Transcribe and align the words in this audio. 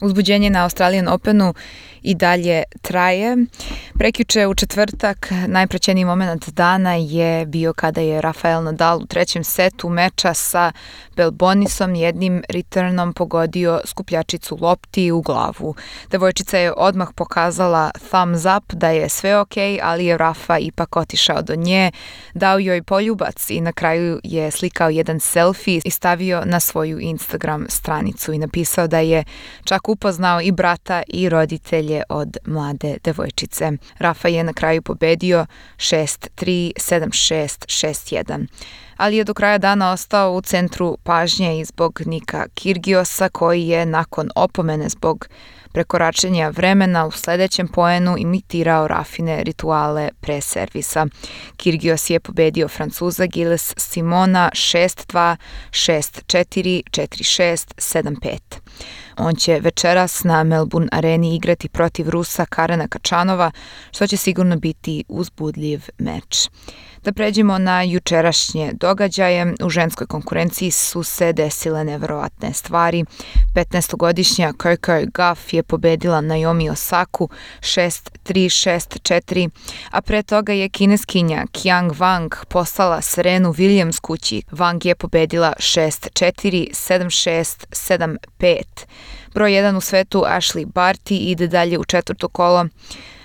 Uzbuđenje 0.00 0.50
na 0.50 0.62
Australian 0.62 1.08
Openu 1.08 1.54
i 2.02 2.14
dalje 2.14 2.62
traje. 2.82 3.36
Prekjuče 3.98 4.46
u 4.46 4.54
četvrtak 4.54 5.32
najprećeniji 5.46 6.04
moment 6.04 6.48
dana 6.48 6.94
je 6.94 7.46
bio 7.46 7.72
kada 7.72 8.00
je 8.00 8.20
Rafael 8.20 8.62
Nadal 8.62 8.98
u 8.98 9.06
trećem 9.06 9.44
setu 9.44 9.88
meča 9.88 10.34
sa 10.34 10.72
Belbonisom 11.16 11.94
jednim 11.94 12.42
returnom 12.48 13.12
pogodio 13.12 13.80
skupljačicu 13.84 14.58
lopti 14.60 15.12
u 15.12 15.20
glavu. 15.20 15.74
Devojčica 16.10 16.58
je 16.58 16.72
odmah 16.76 17.08
pokazala 17.14 17.90
thumbs 18.10 18.44
up 18.56 18.72
da 18.72 18.88
je 18.88 19.08
sve 19.08 19.38
ok, 19.38 19.54
ali 19.82 20.06
je 20.06 20.18
Rafa 20.18 20.58
ipak 20.58 20.96
otišao 20.96 21.42
do 21.42 21.54
nje, 21.54 21.92
dao 22.34 22.58
joj 22.58 22.82
poljubac 22.82 23.50
i 23.50 23.60
na 23.60 23.72
kraju 23.72 24.20
je 24.24 24.50
slikao 24.50 24.90
jedan 24.90 25.20
selfie 25.20 25.80
i 25.84 25.90
stavio 25.90 26.42
na 26.44 26.60
svoju 26.60 27.00
Instagram 27.00 27.66
stranicu 27.68 28.32
i 28.32 28.38
napisao 28.38 28.86
da 28.86 28.98
je 28.98 29.24
čak 29.64 29.87
upoznao 29.88 30.40
i 30.40 30.52
brata 30.52 31.02
i 31.08 31.28
roditelje 31.28 32.02
od 32.08 32.36
mlade 32.46 32.96
devojčice. 33.04 33.72
Rafa 33.98 34.28
je 34.28 34.44
na 34.44 34.52
kraju 34.52 34.82
pobedio 34.82 35.46
6-3, 35.76 36.72
7-6, 36.76 37.66
6-1 37.66 38.46
ali 38.98 39.16
je 39.16 39.24
do 39.24 39.34
kraja 39.34 39.58
dana 39.58 39.92
ostao 39.92 40.32
u 40.32 40.40
centru 40.40 40.96
pažnje 41.02 41.60
i 41.60 41.64
zbog 41.64 42.00
Nika 42.06 42.48
Kirgiosa 42.54 43.28
koji 43.28 43.68
je 43.68 43.86
nakon 43.86 44.28
opomene 44.34 44.88
zbog 44.88 45.28
prekoračenja 45.72 46.48
vremena 46.48 47.06
u 47.06 47.10
sledećem 47.10 47.68
poenu 47.68 48.16
imitirao 48.18 48.88
Rafine 48.88 49.42
rituale 49.42 50.08
pre 50.20 50.40
servisa. 50.40 51.06
Kirgios 51.56 52.10
je 52.10 52.20
pobedio 52.20 52.68
Francuza 52.68 53.26
Gilles 53.26 53.74
Simona 53.76 54.50
6-2, 54.52 55.36
6-4, 55.70 56.82
4-6, 56.90 57.74
7-5. 57.76 58.38
On 59.18 59.34
će 59.34 59.60
večeras 59.60 60.24
na 60.24 60.44
Melbourne 60.44 60.88
areni 60.92 61.36
igrati 61.36 61.68
protiv 61.68 62.08
Rusa 62.08 62.46
Karena 62.46 62.88
Kačanova, 62.88 63.50
što 63.92 64.06
će 64.06 64.16
sigurno 64.16 64.56
biti 64.56 65.04
uzbudljiv 65.08 65.82
meč. 65.98 66.48
Da 67.04 67.12
pređemo 67.12 67.58
na 67.58 67.82
jučerašnje 67.82 68.72
događaje. 68.72 69.54
U 69.64 69.70
ženskoj 69.70 70.06
konkurenciji 70.06 70.70
su 70.70 71.02
se 71.02 71.32
desile 71.32 71.84
neverovatne 71.84 72.52
stvari. 72.52 73.04
15-godišnja 73.54 74.52
Kirker 74.62 75.06
Guff 75.14 75.52
je 75.52 75.62
pobedila 75.62 76.20
Naomi 76.20 76.70
Osaku 76.70 77.28
6-3-6-4, 77.60 79.48
a 79.90 80.00
pre 80.00 80.22
toga 80.22 80.52
je 80.52 80.68
kineskinja 80.68 81.46
Qiang 81.52 81.90
Wang 81.90 82.44
postala 82.48 83.00
Serenu 83.00 83.52
Williams 83.52 84.00
kući. 84.00 84.42
Wang 84.50 84.86
je 84.86 84.94
pobedila 84.94 85.52
6-4, 85.58 86.70
7-6, 86.72 88.18
7-5. 88.38 88.62
Broj 89.34 89.50
1 89.50 89.76
u 89.76 89.80
svetu 89.80 90.24
Ashley 90.26 90.66
Barty 90.66 91.18
ide 91.20 91.46
dalje 91.46 91.78
u 91.78 91.84
četvrto 91.84 92.28
kolo. 92.28 92.66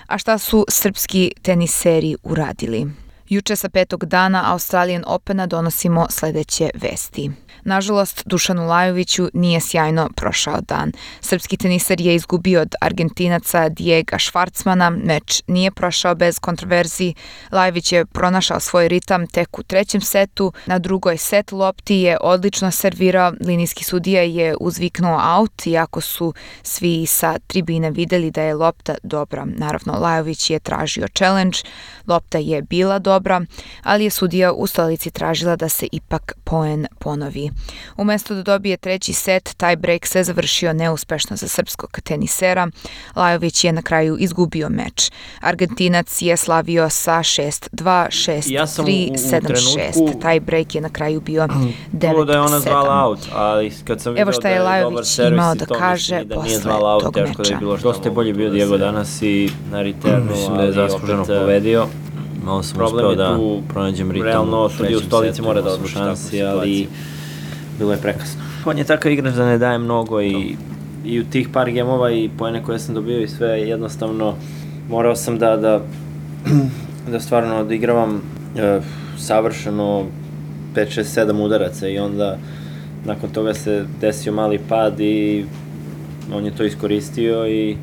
A 0.07 0.17
šta 0.17 0.37
su 0.37 0.65
srpski 0.69 1.31
teniseri 1.41 2.15
uradili? 2.23 3.02
Juče 3.33 3.55
sa 3.55 3.69
petog 3.69 4.05
dana 4.05 4.51
Australian 4.51 5.03
Opena 5.07 5.47
donosimo 5.47 6.07
sledeće 6.09 6.69
vesti. 6.73 7.31
Nažalost, 7.63 8.23
Dušanu 8.25 8.67
Lajoviću 8.67 9.29
nije 9.33 9.59
sjajno 9.59 10.09
prošao 10.15 10.61
dan. 10.61 10.91
Srpski 11.21 11.57
tenisar 11.57 12.01
je 12.01 12.15
izgubio 12.15 12.61
od 12.61 12.75
Argentinaca 12.81 13.69
Diego 13.69 14.19
Švarcmana, 14.19 14.89
meč 14.89 15.41
nije 15.47 15.71
prošao 15.71 16.15
bez 16.15 16.39
kontroverzi. 16.39 17.13
Lajović 17.51 17.91
je 17.91 18.05
pronašao 18.05 18.59
svoj 18.59 18.87
ritam 18.87 19.27
tek 19.27 19.59
u 19.59 19.63
trećem 19.63 20.01
setu, 20.01 20.53
na 20.65 20.79
drugoj 20.79 21.17
set 21.17 21.51
lopti 21.51 21.95
je 21.95 22.17
odlično 22.21 22.71
servirao, 22.71 23.33
linijski 23.39 23.83
sudija 23.83 24.21
je 24.21 24.55
uzviknuo 24.59 25.19
out, 25.37 25.65
iako 25.65 26.01
su 26.01 26.33
svi 26.63 27.05
sa 27.05 27.39
tribine 27.47 27.91
videli 27.91 28.31
da 28.31 28.41
je 28.41 28.55
lopta 28.55 28.95
dobra. 29.03 29.45
Naravno, 29.45 29.93
Lajović 29.93 30.49
je 30.49 30.59
tražio 30.59 31.07
challenge, 31.17 31.57
lopta 32.07 32.37
je 32.37 32.61
bila 32.61 32.99
dobra, 32.99 33.22
ali 33.83 34.03
je 34.03 34.09
sudija 34.09 34.51
u 34.51 34.67
stolici 34.67 35.11
tražila 35.11 35.55
da 35.55 35.69
se 35.69 35.87
ipak 35.91 36.33
poen 36.43 36.87
ponovi. 36.99 37.51
Umesto 37.97 38.35
da 38.35 38.43
dobije 38.43 38.77
treći 38.77 39.13
set, 39.13 39.53
taj 39.57 39.75
break 39.75 40.05
se 40.07 40.23
završio 40.23 40.73
neuspešno 40.73 41.35
za 41.35 41.47
srpskog 41.47 41.99
tenisera. 42.03 42.67
Lajović 43.15 43.63
je 43.63 43.71
na 43.73 43.81
kraju 43.81 44.17
izgubio 44.19 44.69
meč. 44.69 45.11
Argentinac 45.41 46.21
je 46.21 46.37
slavio 46.37 46.89
sa 46.89 47.19
6-2, 47.19 47.69
6-3, 47.71 49.11
7-6. 49.13 50.21
Taj 50.21 50.39
break 50.39 50.75
je 50.75 50.81
na 50.81 50.89
kraju 50.89 51.21
bio 51.21 51.47
9-7. 51.93 52.25
da 52.25 52.33
je 52.33 52.39
ona 52.39 52.59
zvala 52.59 53.05
out, 53.05 53.19
ali 53.33 53.71
kad 53.87 54.01
sam 54.01 54.17
Evo 54.17 54.31
šta 54.31 54.49
je 54.49 54.57
da 54.59 54.63
Lajović 54.63 55.19
imao 55.19 55.55
da 55.55 55.65
kaže 55.65 56.23
da 56.23 56.35
posle 56.35 56.71
out, 56.73 57.03
tog 57.03 57.17
meča. 57.17 57.43
Da 57.43 57.49
je 57.49 57.57
bilo 57.59 57.77
Dosta 57.77 58.09
je 58.09 58.11
bolje 58.11 58.33
bio 58.33 58.49
da 58.49 58.53
Diego 58.53 58.77
danas 58.77 59.21
i 59.21 59.49
na 59.71 59.81
returnu, 59.81 60.31
mislim 60.31 60.57
da 60.57 60.63
je 60.63 60.71
zasluženo 60.71 61.25
povedio 61.25 61.87
malo 62.43 62.63
sam 62.63 62.77
Problem 62.77 63.05
uspeo 63.05 63.15
da 63.15 63.39
pronađem 63.73 64.11
ritam 64.11 64.27
realno, 64.27 64.65
u 64.97 64.99
stolici 64.99 65.41
mora 65.41 65.61
da 65.61 65.73
odluči 65.73 65.93
šansi, 65.93 66.43
ali 66.43 66.87
bilo 67.79 67.91
je 67.91 67.97
prekasno. 67.97 68.41
On 68.65 68.77
je 68.77 68.83
takav 68.83 69.11
igrač 69.11 69.33
da 69.33 69.45
ne 69.45 69.57
daje 69.57 69.77
mnogo 69.77 70.21
i, 70.21 70.55
i 71.05 71.19
u 71.19 71.25
tih 71.25 71.49
par 71.49 71.71
gemova 71.71 72.11
i 72.11 72.29
pojene 72.37 72.63
koje 72.63 72.79
sam 72.79 72.95
dobio 72.95 73.19
i 73.19 73.27
sve 73.27 73.47
jednostavno 73.47 74.35
morao 74.89 75.15
sam 75.15 75.37
da, 75.37 75.57
da, 75.57 75.81
da 77.11 77.19
stvarno 77.19 77.55
odigravam 77.55 78.21
e, 78.57 78.79
savršeno 79.17 80.05
5, 80.75 80.99
6, 80.99 81.25
7 81.25 81.41
udaraca 81.45 81.87
i 81.87 81.99
onda 81.99 82.37
nakon 83.05 83.29
toga 83.29 83.53
se 83.53 83.85
desio 84.01 84.33
mali 84.33 84.59
pad 84.69 84.99
i 84.99 85.45
on 86.33 86.45
je 86.45 86.55
to 86.55 86.63
iskoristio 86.63 87.47
i 87.47 87.77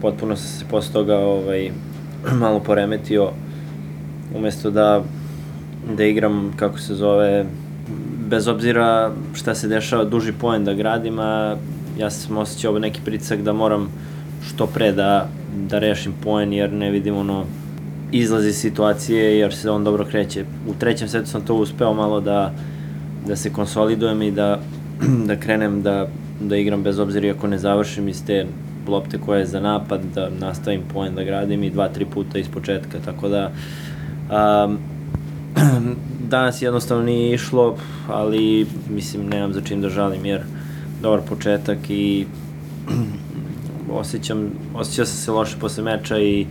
potpuno 0.00 0.36
sam 0.36 0.58
se 0.58 0.64
posle 0.70 0.92
toga 0.92 1.16
ovaj, 1.18 1.70
malo 2.40 2.60
poremetio 2.60 3.30
umesto 4.34 4.70
da 4.70 5.02
da 5.96 6.04
igram, 6.04 6.52
kako 6.56 6.78
se 6.78 6.94
zove, 6.94 7.46
bez 8.28 8.48
obzira 8.48 9.12
šta 9.34 9.54
se 9.54 9.68
dešava, 9.68 10.04
duži 10.04 10.32
poen 10.32 10.64
da 10.64 10.74
gradim, 10.74 11.18
a 11.18 11.56
ja 11.98 12.10
sam 12.10 12.38
osjećao 12.38 12.78
neki 12.78 13.00
pritisak 13.04 13.42
da 13.42 13.52
moram 13.52 13.88
što 14.46 14.66
pre 14.66 14.92
da, 14.92 15.28
da 15.68 15.78
rešim 15.78 16.12
poen, 16.24 16.52
jer 16.52 16.72
ne 16.72 16.90
vidim 16.90 17.16
ono, 17.16 17.44
izlazi 18.12 18.52
situacije, 18.52 19.38
jer 19.38 19.54
se 19.54 19.70
on 19.70 19.84
dobro 19.84 20.04
kreće. 20.04 20.44
U 20.68 20.74
trećem 20.78 21.08
setu 21.08 21.28
sam 21.28 21.40
to 21.40 21.54
uspeo 21.54 21.94
malo 21.94 22.20
da, 22.20 22.52
da 23.26 23.36
se 23.36 23.52
konsolidujem 23.52 24.22
i 24.22 24.30
da, 24.30 24.60
da 25.28 25.36
krenem 25.36 25.82
da, 25.82 26.08
da 26.40 26.56
igram 26.56 26.82
bez 26.82 26.98
obzira 26.98 27.34
ako 27.36 27.46
ne 27.46 27.58
završim 27.58 28.08
iz 28.08 28.24
te 28.26 28.46
lopte 28.88 29.18
koja 29.18 29.38
je 29.38 29.46
za 29.46 29.60
napad, 29.60 30.00
da 30.14 30.28
nastavim 30.40 30.82
poen 30.92 31.14
da 31.14 31.24
gradim 31.24 31.62
i 31.64 31.70
dva, 31.70 31.88
tri 31.88 32.04
puta 32.04 32.38
iz 32.38 32.48
početka, 32.48 32.98
tako 33.04 33.28
da 33.28 33.50
um, 34.32 34.78
danas 36.28 36.62
jednostavno 36.62 37.04
nije 37.04 37.34
išlo, 37.34 37.76
ali 38.08 38.66
mislim 38.90 39.28
nemam 39.28 39.52
za 39.52 39.60
čim 39.60 39.80
da 39.80 39.88
žalim 39.88 40.26
jer 40.26 40.42
dobar 41.02 41.20
početak 41.28 41.78
i 41.88 42.26
osjećam, 43.92 44.50
osjećao 44.74 45.06
sam 45.06 45.16
se 45.16 45.30
loše 45.30 45.56
posle 45.60 45.84
meča 45.84 46.18
i 46.18 46.46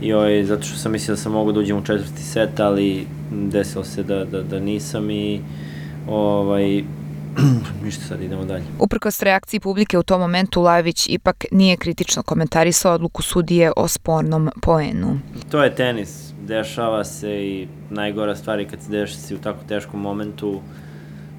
i 0.00 0.12
ovaj, 0.12 0.44
zato 0.44 0.62
što 0.62 0.78
sam 0.78 0.92
mislio 0.92 1.14
da 1.14 1.20
sam 1.20 1.32
mogu 1.32 1.52
da 1.52 1.60
uđem 1.60 1.76
u 1.76 1.84
četvrti 1.84 2.22
set, 2.22 2.60
ali 2.60 3.06
desilo 3.30 3.84
se 3.84 4.02
da, 4.02 4.24
da, 4.24 4.42
da 4.42 4.60
nisam 4.60 5.10
i 5.10 5.40
ovaj, 6.08 6.84
ništa 7.84 8.04
sad 8.04 8.22
idemo 8.22 8.44
dalje. 8.44 8.64
Uprkos 8.78 9.22
reakciji 9.22 9.60
publike 9.60 9.98
u 9.98 10.02
tom 10.02 10.20
momentu 10.20 10.62
Lajević 10.62 11.06
ipak 11.08 11.44
nije 11.50 11.76
kritično 11.76 12.22
komentarisao 12.22 12.94
odluku 12.94 13.22
sudije 13.22 13.72
o 13.76 13.88
spornom 13.88 14.50
poenu. 14.62 15.18
To 15.50 15.64
je 15.64 15.74
tenis 15.74 16.23
dešava 16.44 17.04
se 17.04 17.46
i 17.46 17.68
najgora 17.90 18.36
stvar 18.36 18.58
je 18.60 18.68
kad 18.68 18.82
se 18.82 18.90
dešava 18.90 19.38
u 19.40 19.42
tako 19.42 19.58
teškom 19.68 20.00
momentu, 20.00 20.60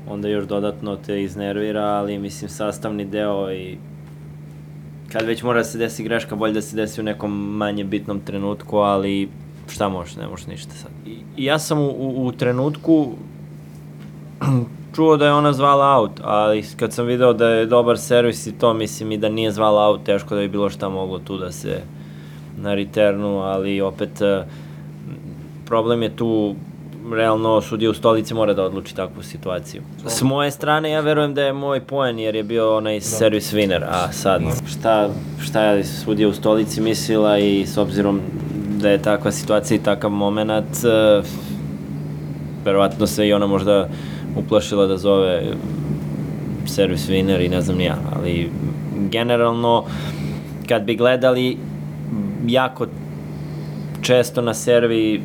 onda 0.10 0.28
još 0.28 0.46
dodatno 0.46 0.96
te 0.96 1.24
iznervira, 1.24 1.84
ali 1.84 2.20
mislim 2.20 2.50
sastavni 2.50 3.06
deo 3.06 3.52
i 3.52 3.78
kad 5.12 5.26
već 5.26 5.44
mora 5.44 5.60
da 5.60 5.64
se 5.64 5.78
desi 5.78 6.04
greška, 6.04 6.36
bolje 6.36 6.54
da 6.54 6.62
se 6.62 6.76
desi 6.76 7.02
u 7.02 7.04
nekom 7.04 7.32
manje 7.58 7.84
bitnom 7.84 8.20
trenutku, 8.20 8.78
ali 8.78 9.30
šta 9.68 9.90
možeš, 9.90 10.16
ne 10.16 10.28
možeš 10.28 10.48
ništa 10.48 10.72
sad. 10.74 10.92
I, 11.06 11.18
ja 11.38 11.60
sam 11.60 11.80
u, 11.80 11.90
u, 11.90 12.26
u 12.28 12.32
trenutku 12.32 13.12
čuo 14.96 15.18
da 15.18 15.26
je 15.26 15.34
ona 15.34 15.54
zvala 15.54 15.98
out, 15.98 16.12
ali 16.24 16.64
kad 16.80 16.94
sam 16.94 17.06
video 17.06 17.34
da 17.34 17.50
je 17.50 17.66
dobar 17.66 17.98
servis 17.98 18.48
i 18.48 18.52
to, 18.52 18.74
mislim 18.74 19.12
i 19.12 19.18
da 19.18 19.30
nije 19.30 19.52
zvala 19.52 19.88
out, 19.88 20.04
teško 20.04 20.36
da 20.36 20.42
bi 20.42 20.48
bilo 20.48 20.70
šta 20.70 20.90
moglo 20.90 21.20
tu 21.20 21.38
da 21.38 21.52
se 21.52 21.82
na 22.58 22.74
returnu, 22.74 23.40
ali 23.40 23.82
opet 23.82 24.22
uh, 24.22 24.48
problem 25.66 26.04
je 26.04 26.16
tu 26.16 26.56
realno 27.14 27.62
sudija 27.62 27.92
u 27.92 27.94
stolici 27.94 28.34
mora 28.34 28.54
da 28.54 28.64
odluči 28.64 28.96
takvu 28.96 29.24
situaciju. 29.24 29.82
S 30.08 30.22
moje 30.22 30.52
strane 30.52 30.92
ja 30.92 31.02
verujem 31.02 31.34
da 31.34 31.42
je 31.42 31.54
moj 31.54 31.80
poen 31.80 32.20
jer 32.20 32.36
je 32.36 32.44
bio 32.44 32.78
onaj 32.78 33.02
servis 33.02 33.54
winner, 33.54 33.84
a 33.90 34.12
sad 34.12 34.42
šta, 34.68 35.10
šta 35.42 35.62
je 35.62 35.84
sudija 35.84 36.30
u 36.30 36.34
stolici 36.34 36.82
mislila 36.82 37.38
i 37.38 37.66
s 37.66 37.78
obzirom 37.78 38.22
da 38.82 38.90
je 38.90 39.02
takva 39.02 39.32
situacija 39.32 39.78
i 39.78 39.84
takav 39.84 40.12
moment, 40.12 40.78
uh, 40.84 41.26
verovatno 42.66 43.08
se 43.08 43.28
i 43.28 43.34
ona 43.34 43.48
možda 43.48 43.90
uplašila 44.36 44.86
da 44.86 44.98
zove 44.98 45.44
servis 46.66 47.10
winner 47.10 47.46
i 47.46 47.50
ne 47.50 47.62
znam 47.62 47.82
ja, 47.82 47.96
ali 48.16 48.50
generalno 49.10 49.84
kad 50.68 50.84
bi 50.84 50.96
gledali 50.96 51.58
jako 52.48 52.86
često 54.02 54.42
na 54.42 54.54
servi 54.54 55.22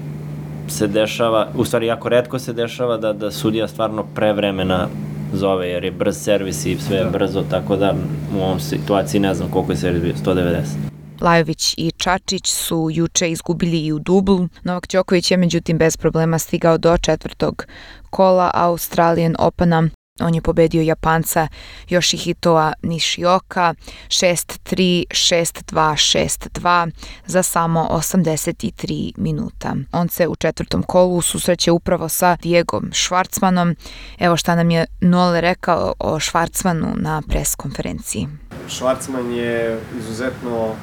se 0.70 0.86
dešava, 0.86 1.48
u 1.54 1.64
stvari 1.64 1.86
jako 1.86 2.08
redko 2.08 2.38
se 2.38 2.52
dešava 2.52 2.96
da, 2.96 3.12
da 3.12 3.30
sudija 3.30 3.68
stvarno 3.68 4.04
pre 4.14 4.32
vremena 4.32 4.88
zove, 5.32 5.68
jer 5.68 5.84
je 5.84 5.90
brz 5.90 6.16
servis 6.16 6.66
i 6.66 6.76
sve 6.78 6.96
je 6.96 7.04
da. 7.04 7.10
brzo, 7.10 7.44
tako 7.50 7.76
da 7.76 7.94
u 8.36 8.42
ovom 8.42 8.60
situaciji 8.60 9.20
ne 9.20 9.34
znam 9.34 9.50
koliko 9.50 9.72
je 9.72 9.76
servis 9.76 10.02
bio, 10.02 10.14
190. 10.34 10.90
Lajović 11.20 11.74
i 11.78 11.90
Čačić 11.90 12.50
su 12.50 12.88
juče 12.92 13.30
izgubili 13.30 13.86
i 13.86 13.92
u 13.92 13.98
dublu. 13.98 14.48
Novak 14.64 14.86
Đoković 14.92 15.30
je 15.30 15.36
međutim 15.36 15.78
bez 15.78 15.96
problema 15.96 16.38
stigao 16.38 16.78
do 16.78 16.98
četvrtog 16.98 17.66
kola 18.10 18.50
Australian 18.54 19.34
Opena 19.38 19.88
On 20.20 20.34
je 20.34 20.40
pobedio 20.40 20.82
Japanca 20.82 21.48
Yoshihitoa 21.88 22.72
Nishioka 22.82 23.74
6-3, 24.08 25.04
6-2, 25.10 26.28
6-2 26.54 26.90
za 27.26 27.42
samo 27.42 27.88
83 27.90 29.12
minuta. 29.16 29.74
On 29.92 30.08
se 30.08 30.28
u 30.28 30.36
četvrtom 30.36 30.82
kolu 30.82 31.22
susreće 31.22 31.70
upravo 31.70 32.08
sa 32.08 32.36
Diegom 32.42 32.90
Švarcmanom. 32.92 33.76
Evo 34.18 34.36
šta 34.36 34.54
nam 34.54 34.70
je 34.70 34.86
Nole 35.00 35.40
rekao 35.40 35.94
o 35.98 36.20
Švarcmanu 36.20 36.92
na 36.96 37.22
pres 37.28 37.54
konferenciji. 37.54 38.28
Švarcman 38.68 39.32
je 39.32 39.80
izuzetno 39.98 40.66
uh, 40.66 40.74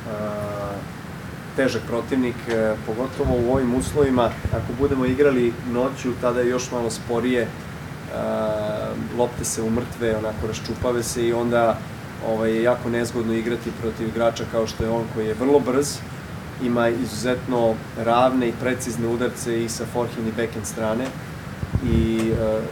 težak 1.55 1.81
protivnik, 1.87 2.35
pogotovo 2.85 3.35
u 3.47 3.53
ovim 3.53 3.75
uslovima. 3.75 4.29
Ako 4.53 4.73
budemo 4.79 5.05
igrali 5.05 5.53
noću, 5.71 6.11
tada 6.21 6.39
je 6.39 6.49
još 6.49 6.71
malo 6.71 6.89
sporije 6.89 7.47
lopte 9.17 9.45
se 9.45 9.61
umrtve, 9.61 10.17
onako 10.17 10.47
raščupave 10.47 11.03
se 11.03 11.27
i 11.27 11.33
onda 11.33 11.77
ovaj, 12.27 12.51
je 12.51 12.63
jako 12.63 12.89
nezgodno 12.89 13.33
igrati 13.33 13.71
protiv 13.81 14.07
igrača 14.07 14.43
kao 14.51 14.67
što 14.67 14.83
je 14.83 14.89
on 14.89 15.03
koji 15.13 15.27
je 15.27 15.33
vrlo 15.33 15.59
brz, 15.59 15.97
ima 16.63 16.87
izuzetno 16.87 17.75
ravne 17.97 18.49
i 18.49 18.53
precizne 18.59 19.07
udarce 19.07 19.63
i 19.63 19.69
sa 19.69 19.85
forehand 19.93 20.27
i 20.27 20.31
backhand 20.31 20.65
strane 20.65 21.05
i 21.85 22.31
uh, 22.31 22.63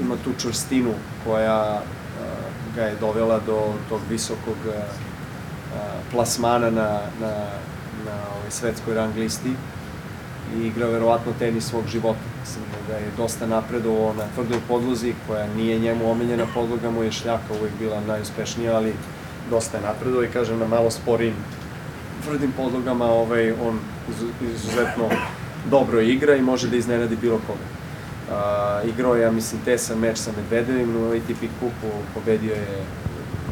ima 0.00 0.14
tu 0.24 0.30
čvrstinu 0.38 0.92
koja 1.24 1.80
uh, 1.82 2.74
ga 2.76 2.82
je 2.82 2.96
dovela 3.00 3.40
do 3.46 3.74
tog 3.88 4.00
visokog 4.10 4.56
uh, 4.66 4.74
plasmana 6.12 6.70
na, 6.70 7.00
na, 7.20 7.34
na 8.04 8.16
ovoj 8.36 8.50
svetskoj 8.50 8.94
rang 8.94 9.16
listi 9.16 9.54
i 10.58 10.66
igra 10.66 10.86
verovatno 10.86 11.32
tenis 11.38 11.64
svog 11.64 11.84
života. 11.86 12.20
Mislim 12.40 12.64
da 12.88 12.96
je 12.96 13.10
dosta 13.16 13.46
napredovao 13.46 14.14
na 14.14 14.24
tvrdoj 14.34 14.58
podlozi 14.68 15.14
koja 15.26 15.46
nije 15.56 15.78
njemu 15.78 16.10
omiljena 16.10 16.46
podloga, 16.54 16.90
mu 16.90 17.02
je 17.02 17.12
šljaka 17.12 17.54
uvek 17.60 17.72
bila 17.78 18.00
najuspešnija, 18.00 18.76
ali 18.76 18.92
dosta 19.50 19.76
je 19.76 19.82
napredovao 19.82 20.24
i 20.24 20.32
kažem 20.32 20.58
na 20.58 20.66
malo 20.66 20.90
sporim 20.90 21.34
tvrdim 22.24 22.52
podlogama 22.52 23.04
ovaj, 23.04 23.52
on 23.52 23.78
izuzetno 24.54 25.08
dobro 25.70 26.00
igra 26.00 26.36
i 26.36 26.42
može 26.42 26.68
da 26.68 26.76
iznenadi 26.76 27.16
bilo 27.16 27.40
koga. 27.46 27.68
Uh, 28.28 28.88
igrao 28.88 29.14
je, 29.16 29.22
ja 29.22 29.30
mislim, 29.30 29.60
tesan 29.64 29.98
meč 29.98 30.18
sa 30.18 30.30
Medvedevim 30.36 30.96
u 30.96 31.10
ATP 31.10 31.40
kupu, 31.60 31.92
pobedio 32.14 32.54
je 32.54 32.84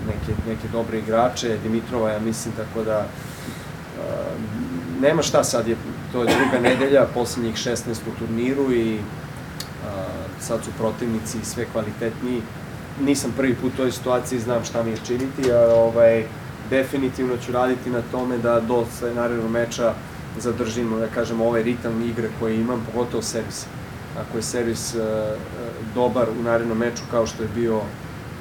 neke, 0.06 0.40
neke 0.48 0.68
dobre 0.72 0.98
igrače, 0.98 1.58
Dimitrova, 1.62 2.10
ja 2.10 2.20
mislim, 2.20 2.54
tako 2.56 2.84
da 2.84 2.98
uh, 2.98 4.69
nema 5.00 5.22
šta 5.22 5.44
sad 5.44 5.68
je, 5.68 5.76
to 6.12 6.22
je 6.22 6.34
druga 6.36 6.68
nedelja, 6.68 7.06
poslednjih 7.14 7.54
16 7.54 7.76
u 7.90 8.18
turniru 8.18 8.72
i 8.72 8.98
a, 8.98 10.04
sad 10.40 10.64
su 10.64 10.70
protivnici 10.78 11.38
sve 11.44 11.66
kvalitetniji. 11.72 12.42
Nisam 13.00 13.32
prvi 13.36 13.54
put 13.54 13.72
u 13.72 13.76
toj 13.76 13.92
situaciji, 13.92 14.40
znam 14.40 14.64
šta 14.64 14.82
mi 14.82 14.90
je 14.90 14.96
činiti, 15.06 15.52
a 15.52 15.74
ovaj, 15.74 16.24
definitivno 16.70 17.36
ću 17.46 17.52
raditi 17.52 17.90
na 17.90 18.02
tome 18.12 18.38
da 18.38 18.60
do 18.60 18.86
narednog 19.14 19.50
meča 19.50 19.94
zadržim, 20.38 21.00
da 21.00 21.06
kažem, 21.06 21.40
ovaj 21.40 21.62
ritam 21.62 22.02
igre 22.02 22.28
koji 22.40 22.60
imam, 22.60 22.86
pogotovo 22.92 23.22
servis. 23.22 23.66
Ako 24.20 24.38
je 24.38 24.42
servis 24.42 24.94
uh, 24.94 25.02
dobar 25.94 26.28
u 26.40 26.42
narednom 26.42 26.78
meču 26.78 27.02
kao 27.10 27.26
što 27.26 27.42
je 27.42 27.48
bio 27.54 27.80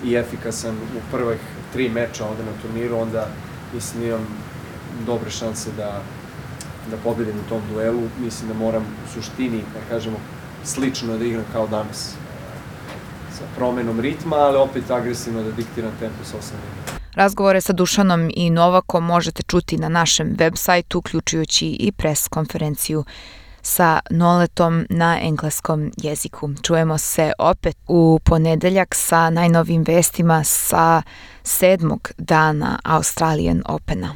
i 0.04 0.16
efikasan 0.16 0.76
u 0.76 1.12
prvih 1.12 1.40
tri 1.74 1.90
meča 1.90 2.26
ovde 2.26 2.44
na 2.44 2.52
turniru, 2.62 2.98
onda 2.98 3.28
mislim 3.74 4.04
imam 4.04 4.28
dobre 5.06 5.30
šanse 5.30 5.70
da 5.78 6.02
da 6.90 6.98
pobedim 6.98 7.36
u 7.46 7.50
tom 7.50 7.62
duelu, 7.74 8.02
mislim 8.20 8.48
da 8.48 8.54
moram 8.54 8.84
u 8.84 9.14
suštini, 9.14 9.64
da 9.74 9.80
kažemo, 9.90 10.18
slično 10.64 11.18
da 11.18 11.26
igram 11.26 11.46
kao 11.54 11.68
danas 11.68 12.14
sa 13.38 13.44
promenom 13.56 14.00
ritma, 14.00 14.36
ali 14.36 14.58
opet 14.58 14.92
agresivno 14.92 15.44
da 15.44 15.52
diktiram 15.52 15.92
tempo 16.00 16.24
sa 16.24 16.38
8 16.38 16.42
minuta. 16.42 17.00
Razgovore 17.16 17.62
sa 17.62 17.74
Dušanom 17.74 18.32
i 18.36 18.50
Novakom 18.50 19.06
možete 19.06 19.44
čuti 19.44 19.78
na 19.78 19.90
našem 19.90 20.36
web 20.38 20.54
sajtu, 20.56 20.98
uključujući 20.98 21.68
i 21.68 21.92
pres 21.92 22.28
konferenciju 22.28 23.06
sa 23.62 24.00
Noletom 24.10 24.86
na 24.90 25.20
engleskom 25.22 25.92
jeziku. 25.98 26.50
Čujemo 26.64 26.98
se 26.98 27.32
opet 27.40 27.78
u 27.88 28.20
ponedeljak 28.24 28.96
sa 28.96 29.30
najnovim 29.30 29.84
vestima 29.88 30.44
sa 30.44 31.02
sedmog 31.44 32.12
dana 32.18 32.80
Australian 32.84 33.64
Opena. 33.66 34.16